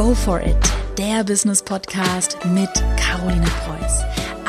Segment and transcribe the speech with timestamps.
[0.00, 0.56] Go for it,
[0.96, 4.02] der Business Podcast mit Caroline Preuß.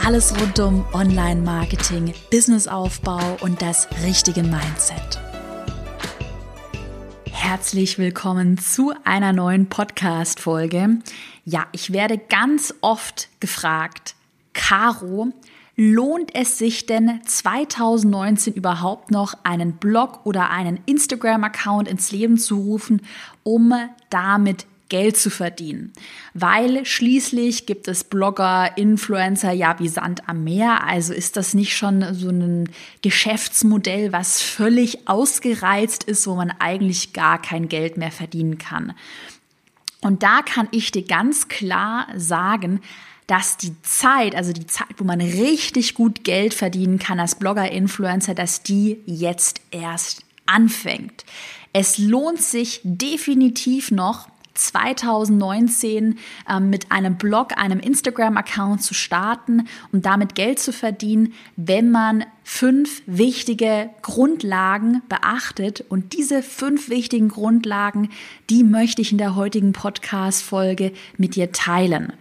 [0.05, 5.19] Alles rund um Online-Marketing, Businessaufbau und das richtige Mindset.
[7.29, 10.99] Herzlich willkommen zu einer neuen Podcast-Folge.
[11.43, 14.15] Ja, ich werde ganz oft gefragt,
[14.53, 15.33] Caro,
[15.77, 22.57] Lohnt es sich denn 2019 überhaupt noch einen Blog oder einen Instagram-Account ins Leben zu
[22.59, 23.01] rufen,
[23.43, 23.73] um
[24.09, 25.93] damit Geld zu verdienen.
[26.33, 30.83] Weil schließlich gibt es Blogger, Influencer ja wie Sand am Meer.
[30.83, 32.69] Also ist das nicht schon so ein
[33.01, 38.93] Geschäftsmodell, was völlig ausgereizt ist, wo man eigentlich gar kein Geld mehr verdienen kann.
[40.01, 42.81] Und da kann ich dir ganz klar sagen,
[43.27, 47.71] dass die Zeit, also die Zeit, wo man richtig gut Geld verdienen kann als Blogger,
[47.71, 51.23] Influencer, dass die jetzt erst anfängt.
[51.71, 60.05] Es lohnt sich definitiv noch, 2019 ähm, mit einem Blog, einem Instagram-Account zu starten und
[60.05, 65.85] damit Geld zu verdienen, wenn man fünf wichtige Grundlagen beachtet.
[65.87, 68.09] Und diese fünf wichtigen Grundlagen,
[68.49, 72.11] die möchte ich in der heutigen Podcast-Folge mit dir teilen.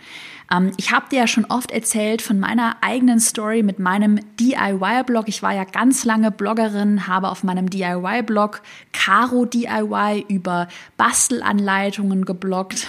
[0.50, 5.28] Ähm, ich habe dir ja schon oft erzählt von meiner eigenen Story mit meinem DIY-Blog.
[5.28, 12.86] Ich war ja ganz lange Bloggerin, habe auf meinem DIY-Blog Caro DIY über Bastelanleitungen gebloggt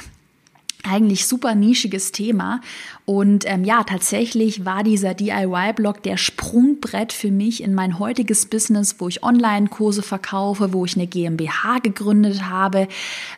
[0.84, 2.62] eigentlich super nischiges Thema.
[3.06, 8.96] Und ähm, ja, tatsächlich war dieser DIY-Blog der Sprungbrett für mich in mein heutiges Business,
[9.00, 12.88] wo ich Online-Kurse verkaufe, wo ich eine GmbH gegründet habe,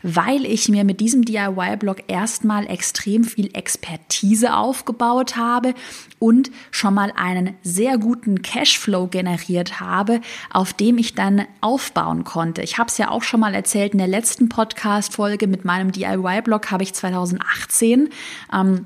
[0.04, 5.74] weil ich mir mit diesem DIY-Blog erstmal extrem viel Expertise aufgebaut habe
[6.20, 10.22] und schon mal einen sehr guten Cashflow generiert habe,
[10.52, 12.62] auf dem ich dann aufbauen konnte.
[12.62, 16.72] Ich habe es ja auch schon mal erzählt in der letzten Podcast-Folge mit meinem DIY-Blog
[16.72, 18.10] habe ich 2000 2018,
[18.54, 18.86] ähm,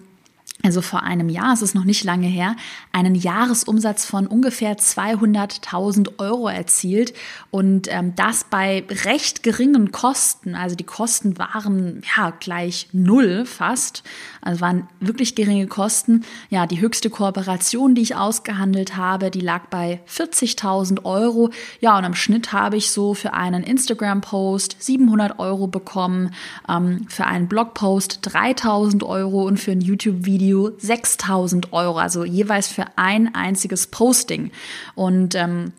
[0.63, 2.55] also vor einem Jahr, es ist noch nicht lange her,
[2.91, 7.13] einen Jahresumsatz von ungefähr 200.000 Euro erzielt
[7.51, 10.55] und ähm, das bei recht geringen Kosten.
[10.55, 14.03] Also die Kosten waren ja gleich null fast,
[14.41, 16.25] also waren wirklich geringe Kosten.
[16.49, 21.51] Ja, die höchste Kooperation, die ich ausgehandelt habe, die lag bei 40.000 Euro.
[21.81, 26.31] Ja, und im Schnitt habe ich so für einen Instagram-Post 700 Euro bekommen,
[26.67, 31.97] ähm, für einen Blogpost 3.000 Euro und für ein YouTube-Video 6.000 Euro.
[31.97, 34.51] Also jeweils für ein einziges Posting.
[34.95, 35.73] Und ähm,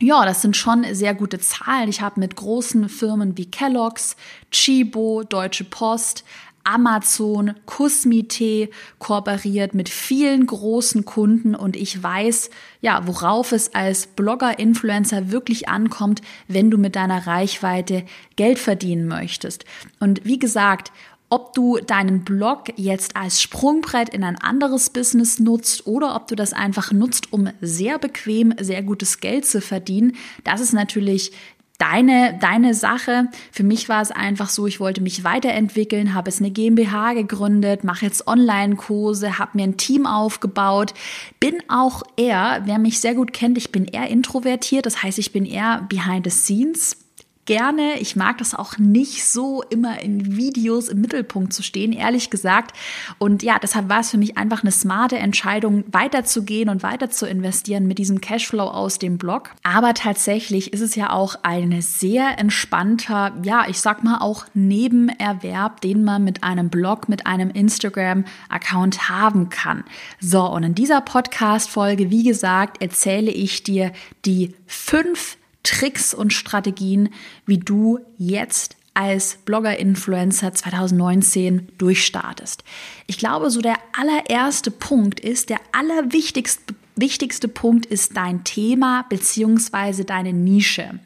[0.00, 1.88] ja, das sind schon sehr gute Zahlen.
[1.88, 4.16] Ich habe mit großen Firmen wie Kellogg's,
[4.50, 6.24] Chibo, Deutsche Post,
[6.64, 8.68] Amazon, Kusmite
[8.98, 12.50] kooperiert mit vielen großen Kunden und ich weiß,
[12.80, 18.04] ja, worauf es als Blogger, Influencer wirklich ankommt, wenn du mit deiner Reichweite
[18.36, 19.64] Geld verdienen möchtest.
[19.98, 20.92] Und wie gesagt,
[21.32, 26.34] ob du deinen Blog jetzt als Sprungbrett in ein anderes Business nutzt oder ob du
[26.34, 31.32] das einfach nutzt, um sehr bequem, sehr gutes Geld zu verdienen, das ist natürlich
[31.78, 33.28] deine, deine Sache.
[33.50, 37.82] Für mich war es einfach so, ich wollte mich weiterentwickeln, habe es eine GmbH gegründet,
[37.82, 40.92] mache jetzt Online-Kurse, habe mir ein Team aufgebaut,
[41.40, 45.32] bin auch eher, wer mich sehr gut kennt, ich bin eher introvertiert, das heißt, ich
[45.32, 47.01] bin eher behind the scenes
[47.44, 47.98] gerne.
[47.98, 52.76] Ich mag das auch nicht so immer in Videos im Mittelpunkt zu stehen, ehrlich gesagt.
[53.18, 57.26] Und ja, deshalb war es für mich einfach eine smarte Entscheidung, weiterzugehen und weiter zu
[57.26, 59.50] investieren mit diesem Cashflow aus dem Blog.
[59.62, 65.80] Aber tatsächlich ist es ja auch ein sehr entspannter, ja, ich sag mal auch Nebenerwerb,
[65.80, 69.84] den man mit einem Blog, mit einem Instagram-Account haben kann.
[70.20, 73.92] So, und in dieser Podcast-Folge, wie gesagt, erzähle ich dir
[74.24, 77.10] die fünf Tricks und Strategien,
[77.46, 82.62] wie du jetzt als Blogger-Influencer 2019 durchstartest.
[83.06, 90.04] Ich glaube, so der allererste Punkt ist, der allerwichtigste wichtigste Punkt ist dein Thema beziehungsweise
[90.04, 91.00] deine Nische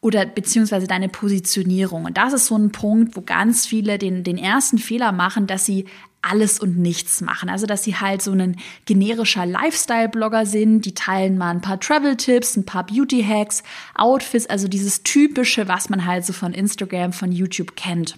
[0.00, 2.06] oder beziehungsweise deine Positionierung.
[2.06, 5.64] Und das ist so ein Punkt, wo ganz viele den, den ersten Fehler machen, dass
[5.64, 5.86] sie
[6.22, 7.48] alles und nichts machen.
[7.48, 12.56] Also, dass sie halt so ein generischer Lifestyle-Blogger sind, die teilen mal ein paar Travel-Tipps,
[12.56, 13.62] ein paar Beauty-Hacks,
[13.94, 18.16] Outfits, also dieses typische, was man halt so von Instagram, von YouTube kennt.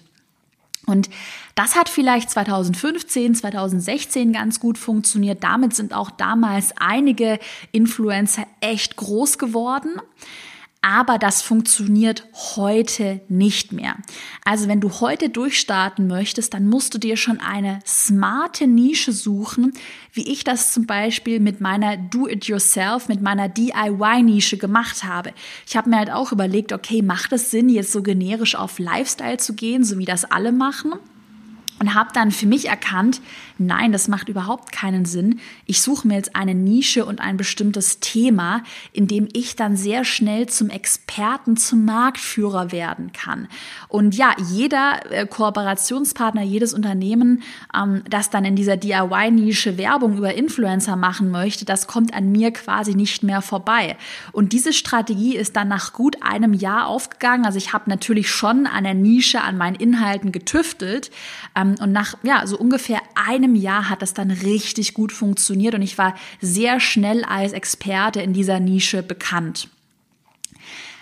[0.85, 1.09] Und
[1.55, 5.43] das hat vielleicht 2015, 2016 ganz gut funktioniert.
[5.43, 7.39] Damit sind auch damals einige
[7.71, 9.99] Influencer echt groß geworden
[10.85, 13.95] aber das funktioniert heute nicht mehr.
[14.43, 19.73] Also wenn du heute durchstarten möchtest, dann musst du dir schon eine smarte Nische suchen,
[20.13, 25.33] wie ich das zum Beispiel mit meiner Do-it-yourself, mit meiner DIY-Nische gemacht habe.
[25.67, 29.37] Ich habe mir halt auch überlegt, okay, macht es Sinn, jetzt so generisch auf Lifestyle
[29.37, 30.93] zu gehen, so wie das alle machen?
[31.79, 33.21] Und habe dann für mich erkannt,
[33.57, 35.39] nein, das macht überhaupt keinen Sinn.
[35.65, 38.63] Ich suche mir jetzt eine Nische und ein bestimmtes Thema,
[38.93, 43.47] in dem ich dann sehr schnell zum Experten, zum Marktführer werden kann.
[43.89, 47.43] Und ja, jeder äh, Kooperationspartner, jedes Unternehmen,
[47.75, 52.51] ähm, das dann in dieser DIY-Nische Werbung über Influencer machen möchte, das kommt an mir
[52.51, 53.97] quasi nicht mehr vorbei.
[54.31, 57.45] Und diese Strategie ist dann nach gut einem Jahr aufgegangen.
[57.45, 61.11] Also ich habe natürlich schon an der Nische, an meinen Inhalten getüftelt.
[61.65, 65.81] Ähm, und nach ja, so ungefähr einem Jahr hat das dann richtig gut funktioniert und
[65.81, 69.69] ich war sehr schnell als Experte in dieser Nische bekannt.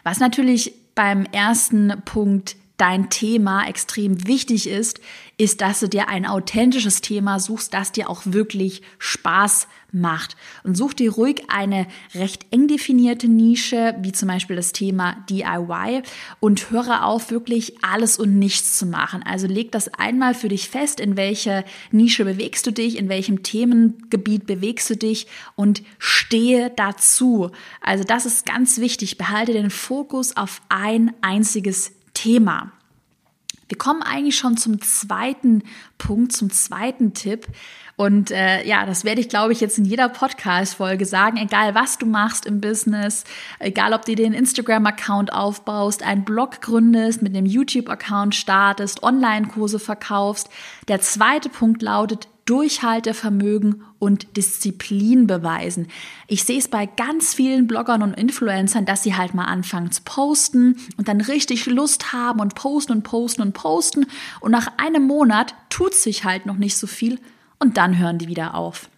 [0.03, 4.99] Was natürlich beim ersten Punkt dein Thema extrem wichtig ist,
[5.37, 10.35] ist, dass du dir ein authentisches Thema suchst, das dir auch wirklich Spaß macht.
[10.63, 16.03] Und such dir ruhig eine recht eng definierte Nische, wie zum Beispiel das Thema DIY
[16.39, 19.23] und höre auf, wirklich alles und nichts zu machen.
[19.23, 23.43] Also leg das einmal für dich fest, in welcher Nische bewegst du dich, in welchem
[23.43, 27.51] Themengebiet bewegst du dich und stehe dazu.
[27.81, 29.17] Also das ist ganz wichtig.
[29.17, 32.71] Behalte den Fokus auf ein einziges Thema.
[33.69, 35.63] Wir kommen eigentlich schon zum zweiten
[35.97, 37.47] Punkt, zum zweiten Tipp.
[37.95, 41.97] Und äh, ja, das werde ich, glaube ich, jetzt in jeder Podcast-Folge sagen, egal was
[41.97, 43.23] du machst im Business,
[43.59, 50.49] egal ob du den Instagram-Account aufbaust, einen Blog gründest, mit einem YouTube-Account startest, Online-Kurse verkaufst.
[50.87, 55.87] Der zweite Punkt lautet, Durchhaltevermögen und Disziplin beweisen.
[56.27, 60.01] Ich sehe es bei ganz vielen Bloggern und Influencern, dass sie halt mal anfangen zu
[60.03, 64.05] posten und dann richtig Lust haben und posten und posten und posten
[64.41, 67.19] und nach einem Monat tut sich halt noch nicht so viel
[67.59, 68.89] und dann hören die wieder auf.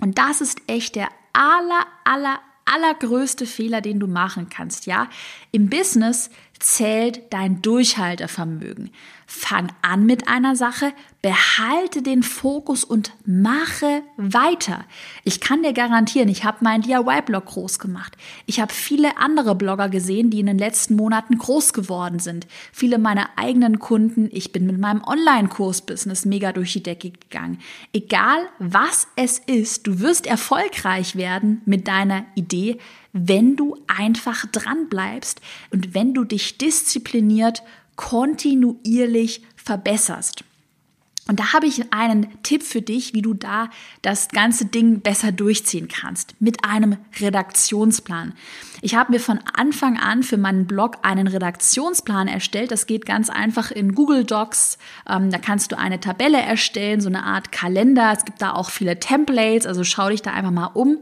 [0.00, 5.08] Und das ist echt der aller, aller, allergrößte Fehler, den du machen kannst, ja?
[5.52, 8.90] Im Business zählt dein Durchhaltevermögen.
[9.36, 14.84] Fang an mit einer Sache, behalte den Fokus und mache weiter.
[15.24, 18.16] Ich kann dir garantieren, ich habe meinen DIY-Blog groß gemacht.
[18.46, 22.46] Ich habe viele andere Blogger gesehen, die in den letzten Monaten groß geworden sind.
[22.72, 24.28] Viele meiner eigenen Kunden.
[24.30, 27.58] Ich bin mit meinem Online-Kurs-Business mega durch die Decke gegangen.
[27.92, 32.78] Egal was es ist, du wirst erfolgreich werden mit deiner Idee,
[33.12, 35.40] wenn du einfach dran bleibst
[35.70, 37.62] und wenn du dich diszipliniert
[37.96, 40.44] kontinuierlich verbesserst.
[41.26, 43.70] Und da habe ich einen Tipp für dich, wie du da
[44.02, 46.34] das ganze Ding besser durchziehen kannst.
[46.38, 48.34] Mit einem Redaktionsplan.
[48.82, 52.70] Ich habe mir von Anfang an für meinen Blog einen Redaktionsplan erstellt.
[52.70, 54.76] Das geht ganz einfach in Google Docs.
[55.08, 58.12] Ähm, da kannst du eine Tabelle erstellen, so eine Art Kalender.
[58.12, 60.98] Es gibt da auch viele Templates, also schau dich da einfach mal um.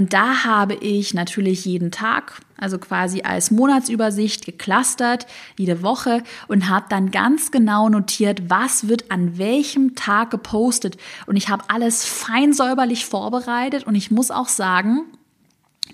[0.00, 5.26] Und da habe ich natürlich jeden Tag, also quasi als Monatsübersicht geclustert,
[5.58, 10.96] jede Woche und habe dann ganz genau notiert, was wird an welchem Tag gepostet.
[11.26, 15.02] Und ich habe alles fein säuberlich vorbereitet und ich muss auch sagen,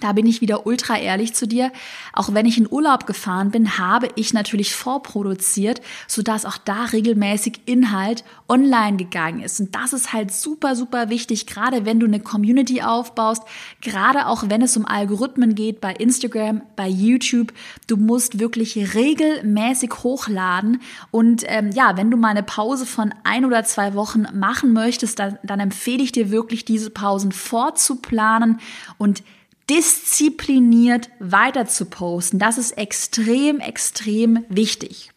[0.00, 1.72] da bin ich wieder ultra ehrlich zu dir.
[2.12, 7.60] Auch wenn ich in Urlaub gefahren bin, habe ich natürlich vorproduziert, sodass auch da regelmäßig
[7.66, 9.60] Inhalt online gegangen ist.
[9.60, 13.42] Und das ist halt super, super wichtig, gerade wenn du eine Community aufbaust,
[13.80, 17.52] gerade auch wenn es um Algorithmen geht bei Instagram, bei YouTube.
[17.86, 20.80] Du musst wirklich regelmäßig hochladen.
[21.10, 25.18] Und ähm, ja, wenn du mal eine Pause von ein oder zwei Wochen machen möchtest,
[25.18, 28.60] dann, dann empfehle ich dir wirklich, diese Pausen vorzuplanen
[28.98, 29.22] und
[29.68, 32.38] diszipliniert weiter zu posten.
[32.38, 35.10] Das ist extrem, extrem wichtig.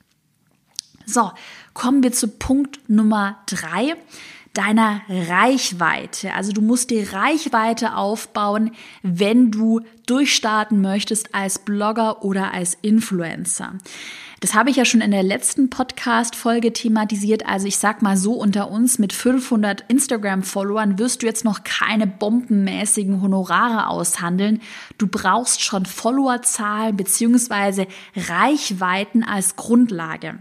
[1.06, 1.32] So,
[1.74, 3.96] kommen wir zu Punkt Nummer drei
[4.54, 6.34] deiner Reichweite.
[6.34, 8.72] Also du musst die Reichweite aufbauen,
[9.04, 13.76] wenn du durchstarten möchtest als Blogger oder als Influencer.
[14.40, 17.46] Das habe ich ja schon in der letzten Podcast-Folge thematisiert.
[17.46, 22.08] Also ich sag mal so, unter uns mit 500 Instagram-Followern wirst du jetzt noch keine
[22.08, 24.62] bombenmäßigen Honorare aushandeln.
[24.98, 30.40] Du brauchst schon Followerzahlen beziehungsweise Reichweiten als Grundlage.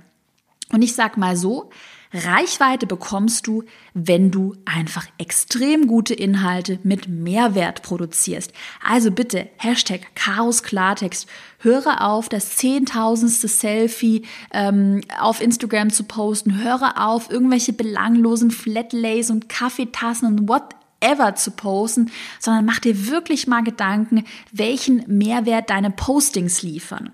[0.70, 1.70] Und ich sag mal so,
[2.12, 8.52] Reichweite bekommst du, wenn du einfach extrem gute Inhalte mit Mehrwert produzierst.
[8.82, 14.22] Also bitte, Hashtag Chaos Klartext, höre auf, das zehntausendste Selfie
[14.52, 21.34] ähm, auf Instagram zu posten, höre auf, irgendwelche belanglosen Flatlays und Kaffeetassen und what ever
[21.36, 27.10] zu posten, sondern mach dir wirklich mal Gedanken, welchen Mehrwert deine Postings liefern.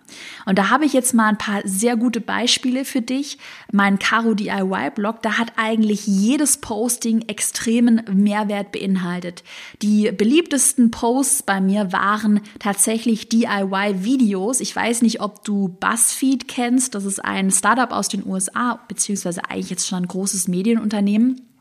[0.47, 3.39] Und da habe ich jetzt mal ein paar sehr gute Beispiele für dich.
[3.73, 9.45] Mein Caro DIY Blog, da hat eigentlich jedes Posting extremen Mehrwert beinhaltet.
[9.83, 14.61] Die beliebtesten Posts bei mir waren tatsächlich DIY Videos.
[14.61, 16.95] Ich weiß nicht, ob du BuzzFeed kennst.
[16.95, 21.54] Das ist ein Startup aus den USA, beziehungsweise eigentlich jetzt schon ein großes Medienunternehmen.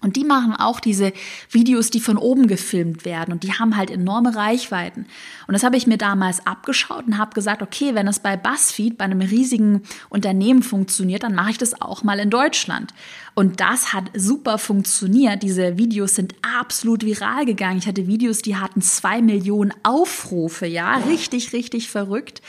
[0.00, 1.12] Und die machen auch diese
[1.50, 5.06] Videos, die von oben gefilmt werden und die haben halt enorme Reichweiten.
[5.46, 8.96] Und das habe ich mir damals abgeschaut und habe gesagt, okay, wenn es bei BuzzFeed,
[8.96, 12.94] bei einem riesigen Unternehmen funktioniert, dann mache ich das auch mal in Deutschland.
[13.34, 15.42] Und das hat super funktioniert.
[15.42, 17.78] Diese Videos sind absolut viral gegangen.
[17.78, 22.42] Ich hatte Videos, die hatten zwei Millionen Aufrufe, ja, richtig, richtig verrückt.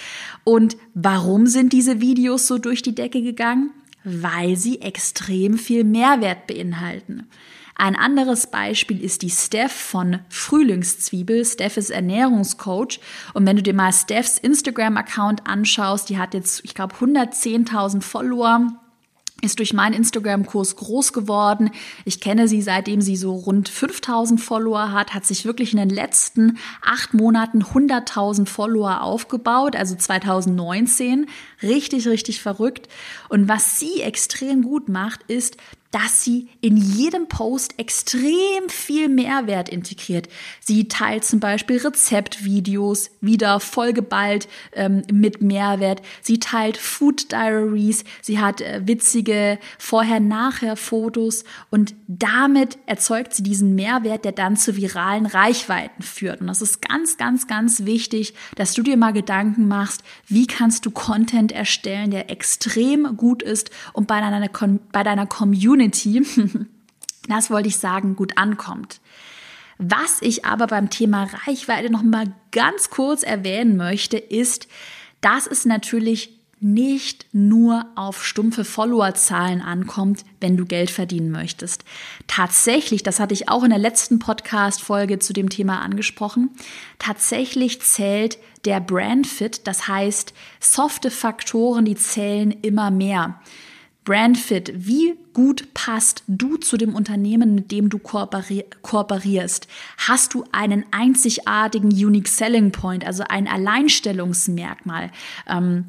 [0.44, 3.72] Und warum sind diese Videos so durch die Decke gegangen?
[4.04, 7.28] Weil sie extrem viel Mehrwert beinhalten.
[7.76, 11.44] Ein anderes Beispiel ist die Steph von Frühlingszwiebel.
[11.46, 13.00] Steph ist Ernährungscoach.
[13.34, 18.68] Und wenn du dir mal Stephs Instagram-Account anschaust, die hat jetzt, ich glaube, 110.000 Follower
[19.42, 21.72] ist durch meinen Instagram-Kurs groß geworden.
[22.06, 25.90] Ich kenne sie, seitdem sie so rund 5000 Follower hat, hat sich wirklich in den
[25.90, 31.28] letzten acht Monaten 100.000 Follower aufgebaut, also 2019.
[31.62, 32.88] Richtig, richtig verrückt.
[33.30, 35.58] Und was sie extrem gut macht, ist,
[35.92, 40.30] dass sie in jedem Post extrem viel Mehrwert integriert.
[40.62, 46.02] Sie teilt zum Beispiel Rezeptvideos, wieder vollgeballt ähm, mit Mehrwert.
[46.22, 54.24] Sie teilt Food Diaries, sie hat äh, witzige Vorher-Nachher-Fotos und damit erzeugt sie diesen Mehrwert,
[54.24, 56.40] der dann zu viralen Reichweiten führt.
[56.40, 60.86] Und das ist ganz, ganz, ganz wichtig, dass du dir mal Gedanken machst, wie kannst
[60.86, 64.48] du Content erstellen, der extrem gut ist und bei deiner,
[64.94, 66.22] bei deiner Community Community,
[67.28, 69.00] das wollte ich sagen, gut ankommt.
[69.78, 74.68] Was ich aber beim Thema Reichweite noch mal ganz kurz erwähnen möchte, ist,
[75.22, 81.84] dass es natürlich nicht nur auf stumpfe Followerzahlen ankommt, wenn du Geld verdienen möchtest.
[82.28, 86.52] Tatsächlich, das hatte ich auch in der letzten Podcast-Folge zu dem Thema angesprochen,
[87.00, 93.40] tatsächlich zählt der Brandfit, das heißt softe Faktoren, die zählen immer mehr.
[94.04, 99.68] Brandfit, wie gut passt du zu dem Unternehmen, mit dem du kooperierst?
[99.98, 105.12] Hast du einen einzigartigen Unique Selling Point, also ein Alleinstellungsmerkmal?
[105.48, 105.86] Ähm,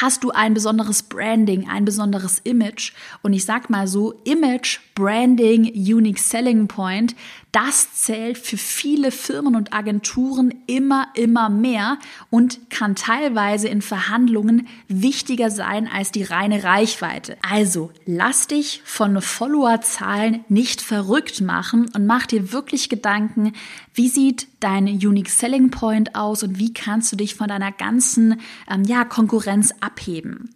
[0.00, 2.92] hast du ein besonderes Branding, ein besonderes Image?
[3.22, 7.14] Und ich sag mal so, Image, Branding, Unique Selling Point,
[7.52, 11.98] das zählt für viele Firmen und Agenturen immer, immer mehr
[12.30, 17.36] und kann teilweise in Verhandlungen wichtiger sein als die reine Reichweite.
[17.48, 23.52] Also lass dich von Followerzahlen nicht verrückt machen und mach dir wirklich Gedanken,
[23.94, 28.40] wie sieht dein Unique Selling Point aus und wie kannst du dich von deiner ganzen
[28.70, 30.50] ähm, ja, Konkurrenz abheben.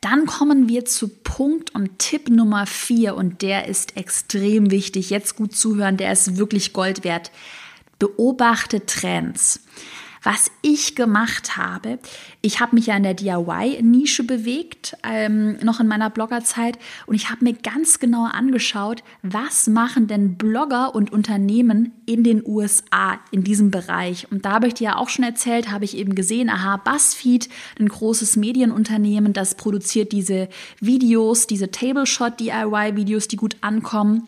[0.00, 5.10] Dann kommen wir zu Punkt und Tipp Nummer vier und der ist extrem wichtig.
[5.10, 7.30] Jetzt gut zuhören, der ist wirklich Gold wert.
[7.98, 9.60] Beobachte Trends.
[10.26, 12.00] Was ich gemacht habe,
[12.42, 17.30] ich habe mich ja in der DIY-Nische bewegt, ähm, noch in meiner Bloggerzeit, und ich
[17.30, 23.44] habe mir ganz genau angeschaut, was machen denn Blogger und Unternehmen in den USA in
[23.44, 24.26] diesem Bereich.
[24.32, 27.48] Und da habe ich dir ja auch schon erzählt, habe ich eben gesehen, aha, BuzzFeed,
[27.78, 30.48] ein großes Medienunternehmen, das produziert diese
[30.80, 34.26] Videos, diese Tableshot-DIY-Videos, die gut ankommen.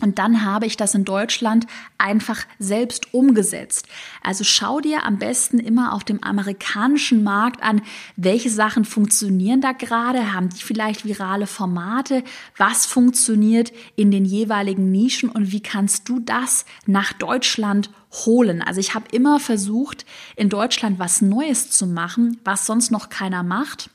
[0.00, 1.66] Und dann habe ich das in Deutschland
[1.98, 3.86] einfach selbst umgesetzt.
[4.22, 7.82] Also schau dir am besten immer auf dem amerikanischen Markt an,
[8.16, 12.22] welche Sachen funktionieren da gerade, haben die vielleicht virale Formate,
[12.56, 17.90] was funktioniert in den jeweiligen Nischen und wie kannst du das nach Deutschland
[18.24, 18.62] holen.
[18.62, 23.42] Also ich habe immer versucht, in Deutschland was Neues zu machen, was sonst noch keiner
[23.42, 23.90] macht.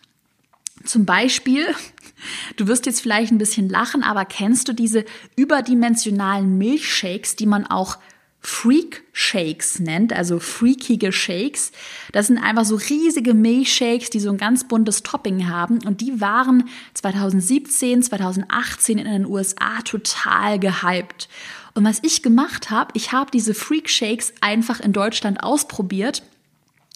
[0.85, 1.65] Zum Beispiel,
[2.57, 7.65] du wirst jetzt vielleicht ein bisschen lachen, aber kennst du diese überdimensionalen Milchshakes, die man
[7.65, 7.97] auch
[8.45, 11.71] Freak Shakes nennt, also freakige Shakes.
[12.11, 16.19] Das sind einfach so riesige Milchshakes, die so ein ganz buntes Topping haben und die
[16.19, 21.29] waren 2017, 2018 in den USA total gehypt.
[21.73, 26.21] Und was ich gemacht habe, ich habe diese Freak Shakes einfach in Deutschland ausprobiert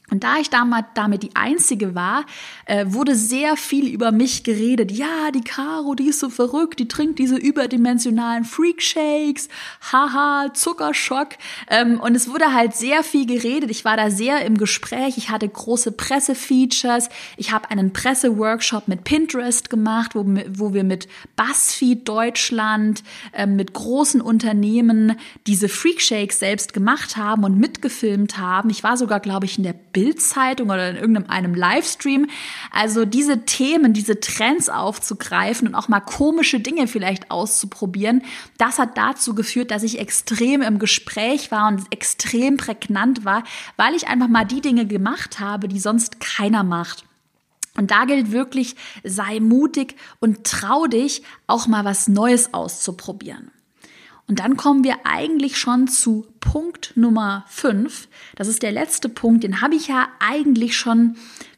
[0.09, 2.25] Und da ich damals damit die Einzige war,
[2.65, 4.89] äh, wurde sehr viel über mich geredet.
[4.89, 9.49] Ja, die Caro, die ist so verrückt, die trinkt diese überdimensionalen Freak-Shakes,
[9.91, 11.31] haha, Zuckerschock.
[11.69, 13.69] Ähm, und es wurde halt sehr viel geredet.
[13.69, 15.17] Ich war da sehr im Gespräch.
[15.17, 17.09] Ich hatte große Pressefeatures.
[17.35, 24.21] Ich habe einen Presseworkshop mit Pinterest gemacht, wo, wir mit BuzzFeed Deutschland, äh, mit großen
[24.21, 28.69] Unternehmen diese Freak-Shakes selbst gemacht haben und mitgefilmt haben.
[28.69, 32.27] Ich war sogar, glaube ich, in der Bildzeitung oder in irgendeinem Livestream.
[32.69, 38.21] Also diese Themen, diese Trends aufzugreifen und auch mal komische Dinge vielleicht auszuprobieren,
[38.59, 43.43] das hat dazu geführt, dass ich extrem im Gespräch war und extrem prägnant war,
[43.75, 47.03] weil ich einfach mal die Dinge gemacht habe, die sonst keiner macht.
[47.75, 53.49] Und da gilt wirklich, sei mutig und trau dich, auch mal was Neues auszuprobieren.
[54.27, 58.09] Und dann kommen wir eigentlich schon zu Punkt Nummer 5.
[58.35, 61.15] Das ist der letzte Punkt, den habe ich ja eigentlich schon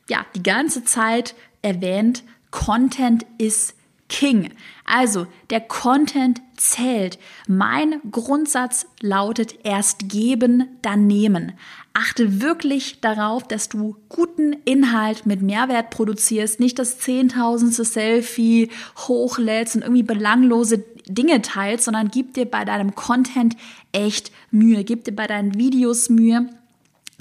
[0.07, 2.23] ja, die ganze Zeit erwähnt.
[2.51, 3.75] Content ist
[4.09, 4.49] King.
[4.85, 7.19] Also, der Content zählt.
[7.47, 11.53] Mein Grundsatz lautet erst geben, dann nehmen.
[11.93, 19.75] Achte wirklich darauf, dass du guten Inhalt mit Mehrwert produzierst, nicht das zehntausendste Selfie hochlädst
[19.75, 23.55] und irgendwie belanglose Dinge teilst, sondern gib dir bei deinem Content
[23.91, 26.49] echt Mühe, gib dir bei deinen Videos Mühe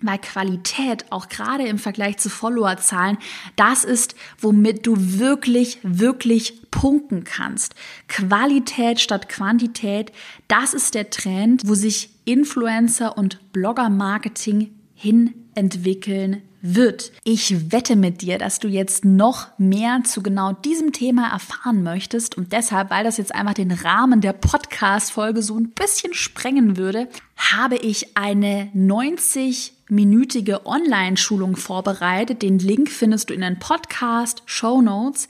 [0.03, 3.19] weil Qualität, auch gerade im Vergleich zu Followerzahlen,
[3.57, 7.75] das ist, womit du wirklich, wirklich punkten kannst.
[8.07, 10.13] Qualität statt Quantität,
[10.47, 17.13] das ist der Trend, wo sich Influencer und Blogger-Marketing hin entwickeln wird.
[17.25, 22.37] Ich wette mit dir, dass du jetzt noch mehr zu genau diesem Thema erfahren möchtest
[22.37, 27.09] und deshalb, weil das jetzt einfach den Rahmen der Podcast-Folge so ein bisschen sprengen würde,
[27.37, 32.43] habe ich eine 90 minütige Online-Schulung vorbereitet.
[32.43, 35.29] Den Link findest du in den Podcast Show Notes.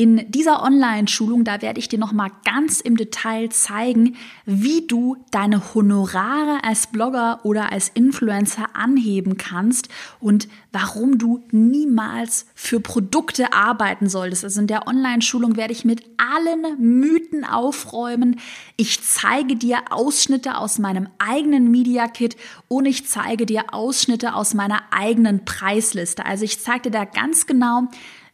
[0.00, 4.16] In dieser Online-Schulung, da werde ich dir nochmal ganz im Detail zeigen,
[4.46, 12.46] wie du deine Honorare als Blogger oder als Influencer anheben kannst und warum du niemals
[12.54, 14.42] für Produkte arbeiten solltest.
[14.42, 18.40] Also in der Online-Schulung werde ich mit allen Mythen aufräumen.
[18.76, 22.38] Ich zeige dir Ausschnitte aus meinem eigenen Media Kit
[22.68, 26.24] und ich zeige dir Ausschnitte aus meiner eigenen Preisliste.
[26.24, 27.88] Also ich zeige dir da ganz genau,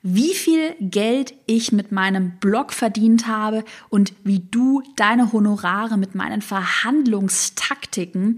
[0.08, 6.14] wie viel Geld ich mit meinem Blog verdient habe und wie du deine Honorare mit
[6.14, 8.36] meinen Verhandlungstaktiken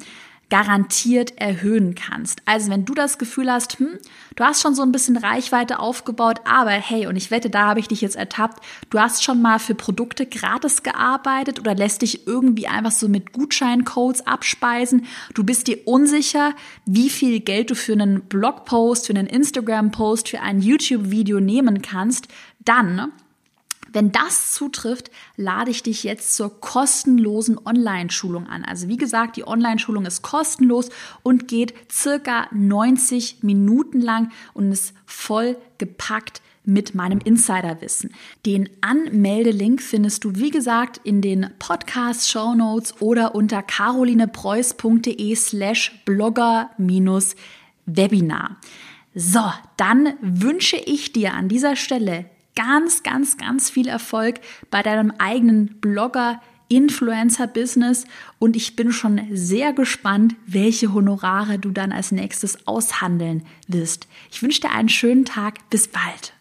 [0.51, 2.41] garantiert erhöhen kannst.
[2.47, 3.99] Also wenn du das Gefühl hast, hm,
[4.35, 7.81] du hast schon so ein bisschen Reichweite aufgebaut, aber hey, und ich wette, da habe
[7.81, 12.27] ich dich jetzt ertappt, du hast schon mal für Produkte gratis gearbeitet oder lässt dich
[12.27, 15.07] irgendwie einfach so mit Gutscheincodes abspeisen.
[15.35, 16.55] Du bist dir unsicher,
[16.87, 22.29] wie viel Geld du für einen Blogpost, für einen Instagram-Post, für ein YouTube-Video nehmen kannst,
[22.65, 23.13] dann
[23.93, 28.65] wenn das zutrifft, lade ich dich jetzt zur kostenlosen Online-Schulung an.
[28.65, 30.91] Also wie gesagt, die Online-Schulung ist kostenlos
[31.23, 38.13] und geht circa 90 Minuten lang und ist voll gepackt mit meinem Insiderwissen.
[38.45, 46.71] Den Anmeldelink findest du, wie gesagt, in den Podcast-Show Notes oder unter carolinepreuß.de slash blogger
[47.87, 48.59] Webinar.
[49.15, 55.13] So, dann wünsche ich dir an dieser Stelle ganz, ganz, ganz viel Erfolg bei deinem
[55.19, 58.05] eigenen Blogger, Influencer-Business
[58.39, 64.07] und ich bin schon sehr gespannt, welche Honorare du dann als nächstes aushandeln wirst.
[64.31, 65.71] Ich wünsche dir einen schönen Tag.
[65.71, 66.35] Bis bald.